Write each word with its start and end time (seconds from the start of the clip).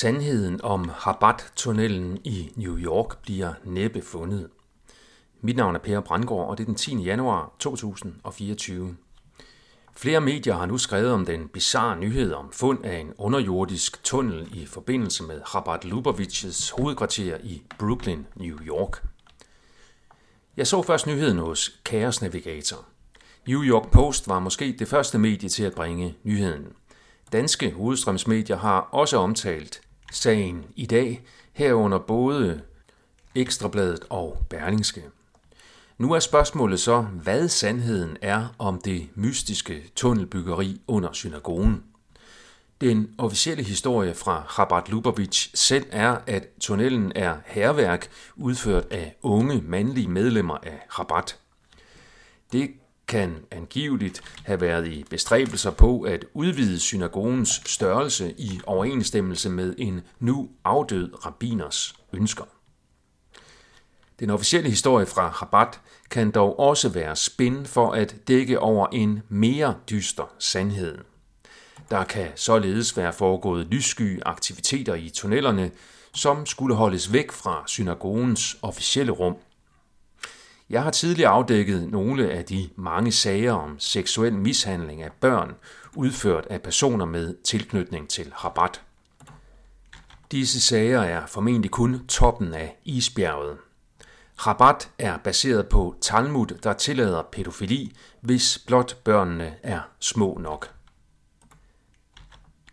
Sandheden 0.00 0.60
om 0.62 0.84
Rabat-tunnelen 0.84 2.18
i 2.24 2.52
New 2.56 2.78
York 2.78 3.22
bliver 3.22 3.52
næppe 3.64 4.02
fundet. 4.02 4.48
Mit 5.40 5.56
navn 5.56 5.74
er 5.74 5.78
Per 5.78 6.00
Brandgaard, 6.00 6.48
og 6.48 6.58
det 6.58 6.64
er 6.64 6.66
den 6.66 6.74
10. 6.74 6.96
januar 7.02 7.52
2024. 7.58 8.96
Flere 9.96 10.20
medier 10.20 10.54
har 10.54 10.66
nu 10.66 10.78
skrevet 10.78 11.12
om 11.12 11.26
den 11.26 11.48
bizarre 11.48 11.96
nyhed 11.96 12.32
om 12.32 12.52
fund 12.52 12.84
af 12.84 12.98
en 12.98 13.12
underjordisk 13.18 14.04
tunnel 14.04 14.48
i 14.54 14.66
forbindelse 14.66 15.22
med 15.22 15.54
Rabat 15.54 15.84
Lubavitches 15.84 16.70
hovedkvarter 16.70 17.38
i 17.42 17.62
Brooklyn, 17.78 18.24
New 18.36 18.58
York. 18.60 19.04
Jeg 20.56 20.66
så 20.66 20.82
først 20.82 21.06
nyheden 21.06 21.38
hos 21.38 21.80
Chaos 21.88 22.22
Navigator. 22.22 22.84
New 23.46 23.62
York 23.62 23.90
Post 23.90 24.28
var 24.28 24.38
måske 24.38 24.76
det 24.78 24.88
første 24.88 25.18
medie 25.18 25.48
til 25.48 25.64
at 25.64 25.74
bringe 25.74 26.14
nyheden– 26.24 26.66
Danske 27.32 27.70
hovedstrømsmedier 27.70 28.56
har 28.56 28.80
også 28.80 29.16
omtalt 29.16 29.80
sagen 30.10 30.64
i 30.76 30.86
dag, 30.86 31.24
herunder 31.52 31.98
både 31.98 32.60
Ekstrabladet 33.34 34.04
og 34.10 34.46
Berlingske. 34.50 35.02
Nu 35.98 36.12
er 36.12 36.18
spørgsmålet 36.18 36.80
så, 36.80 37.00
hvad 37.00 37.48
sandheden 37.48 38.16
er 38.22 38.54
om 38.58 38.80
det 38.80 39.08
mystiske 39.14 39.90
tunnelbyggeri 39.96 40.80
under 40.86 41.12
synagogen. 41.12 41.82
Den 42.80 43.14
officielle 43.18 43.62
historie 43.62 44.14
fra 44.14 44.44
Rabat 44.48 44.88
Lubavitch 44.88 45.50
selv 45.54 45.86
er, 45.90 46.18
at 46.26 46.48
tunnelen 46.60 47.12
er 47.14 47.36
herværk 47.46 48.08
udført 48.36 48.84
af 48.90 49.16
unge 49.22 49.60
mandlige 49.60 50.08
medlemmer 50.08 50.56
af 50.62 50.80
Rabat. 50.98 51.38
Det 52.52 52.70
kan 53.10 53.36
angiveligt 53.50 54.22
have 54.44 54.60
været 54.60 54.86
i 54.86 55.04
bestræbelser 55.10 55.70
på 55.70 56.00
at 56.00 56.24
udvide 56.34 56.80
synagogens 56.80 57.62
størrelse 57.66 58.34
i 58.38 58.60
overensstemmelse 58.66 59.50
med 59.50 59.74
en 59.78 60.00
nu 60.18 60.48
afdød 60.64 61.26
rabbiners 61.26 61.94
ønsker. 62.12 62.44
Den 64.20 64.30
officielle 64.30 64.70
historie 64.70 65.06
fra 65.06 65.28
Rabat 65.28 65.80
kan 66.10 66.30
dog 66.30 66.58
også 66.58 66.88
være 66.88 67.16
spin 67.16 67.66
for 67.66 67.92
at 67.92 68.16
dække 68.28 68.58
over 68.58 68.86
en 68.92 69.22
mere 69.28 69.74
dyster 69.90 70.34
sandhed. 70.38 70.98
Der 71.90 72.04
kan 72.04 72.28
således 72.36 72.96
være 72.96 73.12
foregået 73.12 73.66
lyssky 73.66 74.20
aktiviteter 74.26 74.94
i 74.94 75.10
tunnelerne, 75.14 75.70
som 76.14 76.46
skulle 76.46 76.74
holdes 76.74 77.12
væk 77.12 77.32
fra 77.32 77.64
synagogens 77.66 78.56
officielle 78.62 79.12
rum– 79.12 79.36
jeg 80.70 80.82
har 80.82 80.90
tidligere 80.90 81.30
afdækket 81.30 81.88
nogle 81.90 82.30
af 82.30 82.44
de 82.44 82.68
mange 82.76 83.12
sager 83.12 83.52
om 83.52 83.78
seksuel 83.78 84.34
mishandling 84.34 85.02
af 85.02 85.12
børn, 85.20 85.54
udført 85.96 86.46
af 86.50 86.62
personer 86.62 87.04
med 87.04 87.36
tilknytning 87.44 88.08
til 88.08 88.32
Rabat. 88.32 88.82
Disse 90.32 90.60
sager 90.60 91.00
er 91.00 91.26
formentlig 91.26 91.70
kun 91.70 92.06
toppen 92.06 92.54
af 92.54 92.76
isbjerget. 92.84 93.56
Rabat 94.46 94.90
er 94.98 95.18
baseret 95.18 95.68
på 95.68 95.94
Talmud, 96.00 96.46
der 96.46 96.72
tillader 96.72 97.22
pædofili, 97.32 97.92
hvis 98.20 98.58
blot 98.66 98.96
børnene 99.04 99.54
er 99.62 99.80
små 100.00 100.38
nok. 100.40 100.79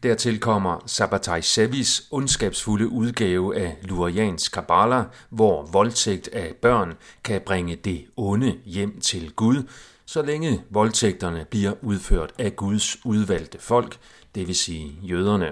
Dertil 0.03 0.40
kommer 0.40 0.80
Sabbatai 0.86 1.42
Sevis 1.42 2.08
ondskabsfulde 2.12 2.88
udgave 2.88 3.56
af 3.58 3.78
Lurians 3.81 4.50
Kabbalah, 4.50 5.06
hvor 5.30 5.66
voldtægt 5.66 6.28
af 6.28 6.56
børn 6.62 6.94
kan 7.23 7.42
bringe 7.45 7.76
det 7.76 8.06
onde 8.16 8.56
hjem 8.66 9.00
til 9.02 9.34
Gud, 9.34 9.64
så 10.06 10.22
længe 10.22 10.64
voldtægterne 10.70 11.45
bliver 11.50 11.73
udført 11.81 12.34
af 12.40 12.56
Guds 12.56 13.06
udvalgte 13.06 13.59
folk, 13.59 13.98
det 14.36 14.48
vil 14.48 14.56
sige 14.56 15.00
jøderne. 15.02 15.52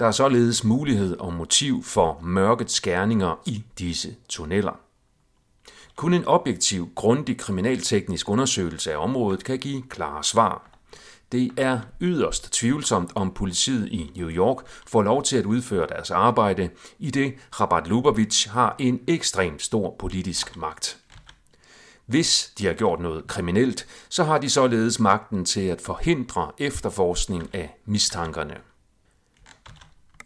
Der 0.00 0.06
er 0.06 0.10
således 0.10 0.64
mulighed 0.64 1.16
og 1.16 1.32
motiv 1.32 1.82
for 1.82 2.20
mørket 2.22 2.70
skærninger 2.70 3.42
i 3.46 3.64
disse 3.78 4.16
tunneller. 4.28 4.80
Kun 5.96 6.14
en 6.14 6.24
objektiv, 6.26 6.90
grundig 6.94 7.38
kriminalteknisk 7.38 8.28
undersøgelse 8.28 8.92
af 8.92 8.96
området 8.96 9.44
kan 9.44 9.58
give 9.58 9.82
klare 9.82 10.24
svar– 10.24 10.66
det 11.32 11.50
er 11.56 11.80
yderst 12.00 12.52
tvivlsomt, 12.52 13.12
om 13.14 13.34
politiet 13.34 13.88
i 13.88 14.10
New 14.16 14.28
York 14.28 14.56
får 14.86 15.02
lov 15.02 15.22
til 15.22 15.36
at 15.36 15.46
udføre 15.46 15.86
deres 15.86 16.10
arbejde, 16.10 16.70
i 16.98 17.10
det 17.10 17.34
Rabat 17.60 17.86
Lubavitch 17.86 18.50
har 18.50 18.76
en 18.78 19.00
ekstremt 19.08 19.62
stor 19.62 19.96
politisk 19.98 20.56
magt. 20.56 20.98
Hvis 22.06 22.52
de 22.58 22.66
har 22.66 22.74
gjort 22.74 23.00
noget 23.00 23.26
kriminelt, 23.26 23.86
så 24.08 24.24
har 24.24 24.38
de 24.38 24.50
således 24.50 25.00
magten 25.00 25.44
til 25.44 25.60
at 25.60 25.80
forhindre 25.80 26.52
efterforskning 26.58 27.54
af 27.54 27.76
mistankerne. 27.84 28.69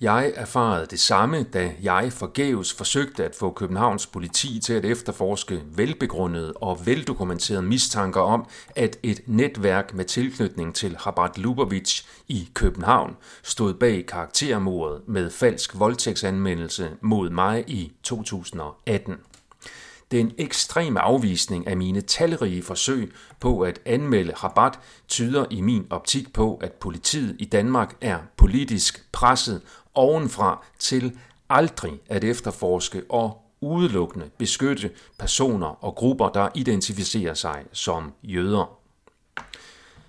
Jeg 0.05 0.33
erfarede 0.37 0.87
det 0.87 1.01
samme, 1.01 1.43
da 1.43 1.73
jeg 1.83 2.13
forgæves 2.13 2.75
forsøgte 2.75 3.25
at 3.25 3.35
få 3.35 3.53
Københavns 3.53 4.07
politi 4.07 4.61
til 4.61 4.73
at 4.73 4.85
efterforske 4.85 5.63
velbegrundede 5.67 6.53
og 6.53 6.87
veldokumenterede 6.87 7.63
mistanker 7.63 8.21
om, 8.21 8.47
at 8.77 8.99
et 9.03 9.21
netværk 9.27 9.95
med 9.95 10.05
tilknytning 10.05 10.75
til 10.75 10.97
Rabat 10.97 11.39
Lubavitch 11.39 12.07
i 12.29 12.49
København 12.55 13.17
stod 13.43 13.75
bag 13.75 14.07
karaktermordet 14.07 15.09
med 15.09 15.31
falsk 15.31 15.79
voldtægtsanmeldelse 15.79 16.91
mod 17.01 17.31
mig 17.31 17.65
i 17.67 17.93
2018. 18.03 19.17
Den 20.15 20.33
ekstreme 20.39 21.01
afvisning 21.01 21.67
af 21.67 21.77
mine 21.77 22.01
talrige 22.01 22.63
forsøg 22.63 23.13
på 23.41 23.61
at 23.61 23.81
anmelde 23.85 24.33
rabat 24.33 24.79
tyder 25.09 25.45
i 25.51 25.61
min 25.61 25.87
optik 25.91 26.33
på, 26.33 26.55
at 26.63 26.73
politiet 26.73 27.37
i 27.39 27.45
Danmark 27.45 27.97
er 28.01 28.19
politisk 28.37 29.13
presset 29.13 29.63
ovenfra 29.95 30.65
til 30.79 31.19
aldrig 31.51 32.01
at 32.07 32.25
efterforske 32.25 33.03
og 33.09 33.43
udelukkende 33.61 34.31
beskytte 34.39 34.91
personer 35.19 35.85
og 35.85 35.95
grupper, 35.95 36.29
der 36.29 36.49
identificerer 36.55 37.35
sig 37.35 37.65
som 37.73 38.13
jøder. 38.23 38.84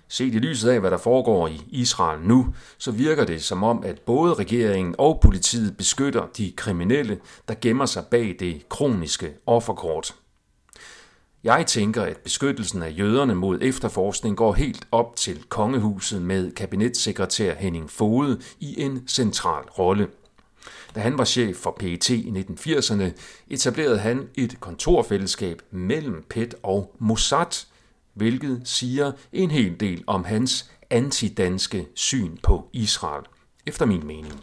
Set 0.08 0.34
i 0.34 0.38
lyset 0.38 0.70
af, 0.70 0.80
hvad 0.80 0.90
der 0.90 0.98
foregår 0.98 1.48
i 1.48 1.60
Israel 1.68 2.20
nu, 2.20 2.54
så 2.78 2.90
virker 2.90 3.24
det 3.24 3.42
som 3.42 3.62
om, 3.62 3.84
at 3.84 4.00
både 4.00 4.34
regeringen 4.34 4.94
og 4.98 5.20
politiet 5.22 5.76
beskytter 5.76 6.26
de 6.36 6.52
kriminelle, 6.56 7.18
der 7.48 7.54
gemmer 7.60 7.86
sig 7.86 8.04
bag 8.10 8.36
det 8.38 8.68
kroniske 8.68 9.32
offerkort. 9.46 10.14
Jeg 11.44 11.66
tænker, 11.66 12.02
at 12.02 12.16
beskyttelsen 12.16 12.82
af 12.82 12.94
jøderne 12.98 13.34
mod 13.34 13.58
efterforskning 13.62 14.36
går 14.36 14.52
helt 14.52 14.86
op 14.92 15.16
til 15.16 15.44
kongehuset 15.48 16.22
med 16.22 16.52
kabinetssekretær 16.52 17.54
Henning 17.54 17.90
Fode 17.90 18.40
i 18.60 18.80
en 18.82 19.08
central 19.08 19.64
rolle. 19.78 20.08
Da 20.94 21.00
han 21.00 21.18
var 21.18 21.24
chef 21.24 21.56
for 21.56 21.76
PET 21.80 22.10
i 22.10 22.44
1980'erne, 22.50 23.04
etablerede 23.48 23.98
han 23.98 24.28
et 24.34 24.60
kontorfællesskab 24.60 25.62
mellem 25.70 26.24
PET 26.30 26.54
og 26.62 26.94
Mossad, 26.98 27.66
hvilket 28.16 28.60
siger 28.64 29.12
en 29.32 29.50
hel 29.50 29.80
del 29.80 30.04
om 30.06 30.24
hans 30.24 30.70
antidanske 30.90 31.86
syn 31.94 32.36
på 32.42 32.68
Israel, 32.72 33.24
efter 33.66 33.86
min 33.86 34.06
mening. 34.06 34.40